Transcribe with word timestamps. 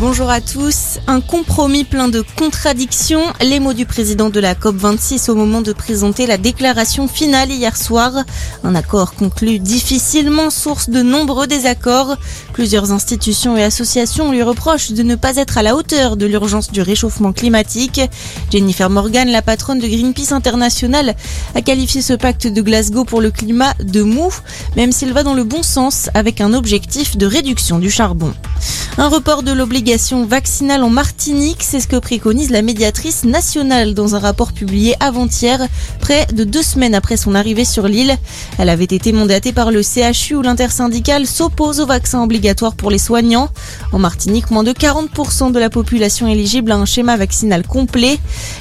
bonjour 0.00 0.30
à 0.30 0.40
tous. 0.40 0.98
Un 1.06 1.20
compromis 1.20 1.84
plein 1.84 2.08
de 2.08 2.22
contradictions. 2.36 3.22
Les 3.40 3.60
mots 3.60 3.72
du 3.72 3.86
président 3.86 4.30
de 4.30 4.40
la 4.40 4.54
COP26 4.54 5.30
au 5.30 5.34
moment 5.34 5.62
de 5.62 5.72
présenter 5.72 6.26
la 6.26 6.36
déclaration 6.38 7.08
finale 7.08 7.50
hier 7.50 7.76
soir. 7.76 8.12
Un 8.64 8.74
accord 8.74 9.14
conclu 9.14 9.58
difficilement, 9.58 10.50
source 10.50 10.90
de 10.90 11.02
nombreux 11.02 11.46
désaccords. 11.46 12.16
Plusieurs 12.52 12.92
institutions 12.92 13.56
et 13.56 13.62
associations 13.62 14.30
lui 14.30 14.42
reprochent 14.42 14.92
de 14.92 15.02
ne 15.02 15.14
pas 15.14 15.36
être 15.36 15.58
à 15.58 15.62
la 15.62 15.76
hauteur 15.76 16.16
de 16.16 16.26
l'urgence 16.26 16.70
du 16.70 16.82
réchauffement 16.82 17.32
climatique. 17.32 18.00
Jennifer 18.50 18.90
Morgan, 18.90 19.28
la 19.28 19.42
patronne 19.42 19.78
de 19.78 19.86
Greenpeace 19.86 20.32
International, 20.32 21.14
a 21.54 21.62
qualifié 21.62 22.02
ce 22.02 22.12
pacte 22.12 22.46
de 22.46 22.60
Glasgow 22.60 23.04
pour 23.04 23.20
le 23.20 23.30
climat 23.30 23.74
de 23.82 24.02
mou, 24.02 24.30
même 24.76 24.92
s'il 24.92 25.12
va 25.12 25.22
dans 25.22 25.34
le 25.34 25.44
bon 25.44 25.62
sens 25.62 26.10
avec 26.14 26.40
un 26.40 26.52
objectif 26.52 27.16
de 27.16 27.26
réduction 27.26 27.78
du 27.78 27.90
charbon. 27.90 28.32
Un 28.98 29.08
report 29.08 29.42
de 29.42 29.52
l'obligation 29.52 30.24
vaccinale 30.24 30.82
en 30.82 30.88
Martinique, 30.88 31.62
c'est 31.62 31.80
ce 31.80 31.86
que 31.86 31.96
préconise 31.96 32.48
la 32.48 32.62
médiatrice 32.62 33.24
nationale 33.24 33.92
dans 33.92 34.14
un 34.14 34.18
rapport 34.18 34.54
publié 34.54 34.94
avant-hier, 35.00 35.60
près 36.00 36.24
de 36.32 36.44
deux 36.44 36.62
semaines 36.62 36.94
après 36.94 37.18
son 37.18 37.34
arrivée 37.34 37.66
sur 37.66 37.88
l'île. 37.88 38.16
Elle 38.56 38.70
avait 38.70 38.84
été 38.84 39.12
mandatée 39.12 39.52
par 39.52 39.70
le 39.70 39.82
CHU 39.82 40.36
où 40.36 40.40
l'intersyndicale 40.40 41.26
s'oppose 41.26 41.80
au 41.80 41.86
vaccin 41.86 42.22
obligatoire 42.22 42.74
pour 42.74 42.90
les 42.90 42.96
soignants. 42.96 43.50
En 43.92 43.98
Martinique, 43.98 44.50
moins 44.50 44.64
de 44.64 44.72
40% 44.72 45.52
de 45.52 45.58
la 45.58 45.68
population 45.68 46.26
éligible 46.26 46.72
à 46.72 46.76
un 46.76 46.86
schéma 46.86 47.18
vaccinal 47.18 47.66
complet. 47.66 48.18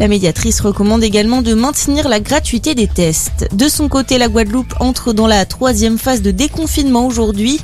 La 0.00 0.08
médiatrice 0.08 0.60
recommande 0.60 1.04
également 1.04 1.40
de 1.40 1.54
maintenir 1.54 2.08
la 2.08 2.18
gratuité 2.18 2.74
des 2.74 2.88
tests. 2.88 3.46
De 3.52 3.68
son 3.68 3.88
côté, 3.88 4.18
la 4.18 4.26
Guadeloupe 4.26 4.74
entre 4.80 5.12
dans 5.12 5.28
la 5.28 5.46
troisième 5.46 5.98
phase 5.98 6.20
de 6.20 6.32
déconfinement 6.32 7.06
aujourd'hui. 7.06 7.60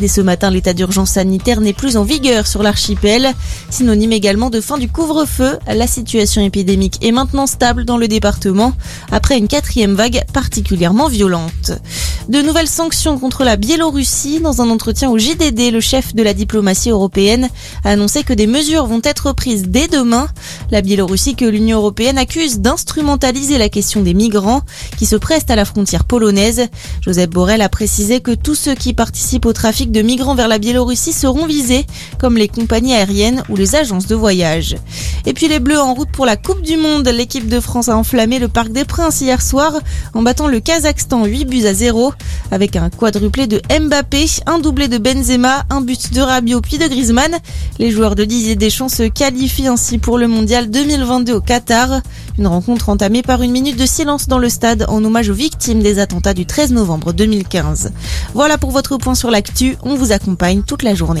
Dès 0.00 0.08
ce 0.08 0.22
matin, 0.22 0.50
l'état 0.50 0.72
d'urgence 0.72 1.10
sanitaire 1.10 1.60
n'est 1.60 1.74
plus 1.74 1.98
en 1.98 2.05
vigueur 2.06 2.46
sur 2.46 2.62
l'archipel. 2.62 3.34
Synonyme 3.68 4.12
également 4.12 4.48
de 4.48 4.60
fin 4.60 4.78
du 4.78 4.88
couvre-feu, 4.88 5.58
la 5.66 5.86
situation 5.86 6.42
épidémique 6.42 6.98
est 7.02 7.12
maintenant 7.12 7.46
stable 7.46 7.84
dans 7.84 7.98
le 7.98 8.08
département 8.08 8.72
après 9.12 9.36
une 9.36 9.48
quatrième 9.48 9.94
vague 9.94 10.24
particulièrement 10.32 11.08
violente. 11.08 11.72
De 12.28 12.42
nouvelles 12.42 12.66
sanctions 12.66 13.18
contre 13.20 13.44
la 13.44 13.54
Biélorussie. 13.56 14.40
Dans 14.40 14.60
un 14.60 14.68
entretien 14.68 15.10
au 15.10 15.18
JDD, 15.18 15.70
le 15.70 15.80
chef 15.80 16.12
de 16.12 16.24
la 16.24 16.34
diplomatie 16.34 16.90
européenne 16.90 17.48
a 17.84 17.90
annoncé 17.90 18.24
que 18.24 18.32
des 18.32 18.48
mesures 18.48 18.86
vont 18.86 19.00
être 19.04 19.32
prises 19.32 19.68
dès 19.68 19.86
demain. 19.86 20.28
La 20.72 20.80
Biélorussie 20.80 21.36
que 21.36 21.44
l'Union 21.44 21.78
européenne 21.78 22.18
accuse 22.18 22.58
d'instrumentaliser 22.58 23.58
la 23.58 23.68
question 23.68 24.02
des 24.02 24.14
migrants 24.14 24.62
qui 24.98 25.06
se 25.06 25.14
prestent 25.14 25.52
à 25.52 25.56
la 25.56 25.64
frontière 25.64 26.04
polonaise. 26.04 26.66
Joseph 27.00 27.30
Borrell 27.30 27.62
a 27.62 27.68
précisé 27.68 28.20
que 28.20 28.32
tous 28.32 28.56
ceux 28.56 28.74
qui 28.74 28.92
participent 28.92 29.46
au 29.46 29.52
trafic 29.52 29.92
de 29.92 30.02
migrants 30.02 30.34
vers 30.34 30.48
la 30.48 30.58
Biélorussie 30.58 31.12
seront 31.12 31.46
visés, 31.46 31.86
comme 32.18 32.36
les 32.36 32.48
compagnies 32.48 32.94
aériennes 32.94 33.42
ou 33.48 33.56
les 33.56 33.74
agences 33.76 34.06
de 34.06 34.14
voyage. 34.14 34.76
Et 35.26 35.32
puis 35.32 35.48
les 35.48 35.60
Bleus 35.60 35.80
en 35.80 35.94
route 35.94 36.10
pour 36.10 36.26
la 36.26 36.36
Coupe 36.36 36.62
du 36.62 36.76
Monde. 36.76 37.08
L'équipe 37.08 37.48
de 37.48 37.60
France 37.60 37.88
a 37.88 37.96
enflammé 37.96 38.38
le 38.38 38.48
Parc 38.48 38.68
des 38.70 38.84
Princes 38.84 39.20
hier 39.20 39.42
soir 39.42 39.72
en 40.14 40.22
battant 40.22 40.46
le 40.46 40.60
Kazakhstan 40.60 41.24
8 41.24 41.44
buts 41.46 41.66
à 41.66 41.74
0 41.74 42.12
avec 42.50 42.76
un 42.76 42.90
quadruplé 42.90 43.46
de 43.46 43.60
Mbappé, 43.68 44.26
un 44.46 44.58
doublé 44.58 44.88
de 44.88 44.98
Benzema, 44.98 45.64
un 45.70 45.80
but 45.80 46.12
de 46.12 46.20
Rabiot 46.20 46.60
puis 46.60 46.78
de 46.78 46.86
Griezmann. 46.86 47.36
Les 47.78 47.90
joueurs 47.90 48.14
de 48.14 48.24
Didier 48.24 48.56
Deschamps 48.56 48.88
se 48.88 49.02
qualifient 49.02 49.68
ainsi 49.68 49.98
pour 49.98 50.18
le 50.18 50.28
mondial 50.28 50.70
2022 50.70 51.32
au 51.34 51.40
Qatar. 51.40 52.00
Une 52.38 52.46
rencontre 52.46 52.88
entamée 52.88 53.22
par 53.22 53.42
une 53.42 53.50
minute 53.50 53.78
de 53.78 53.86
silence 53.86 54.28
dans 54.28 54.38
le 54.38 54.48
stade 54.48 54.84
en 54.88 55.04
hommage 55.04 55.30
aux 55.30 55.34
victimes 55.34 55.82
des 55.82 55.98
attentats 55.98 56.34
du 56.34 56.46
13 56.46 56.72
novembre 56.72 57.12
2015. 57.12 57.92
Voilà 58.34 58.58
pour 58.58 58.70
votre 58.70 58.96
point 58.98 59.14
sur 59.14 59.30
l'actu. 59.30 59.76
On 59.82 59.96
vous 59.96 60.12
accompagne 60.12 60.62
toute 60.62 60.82
la 60.82 60.94
journée. 60.94 61.14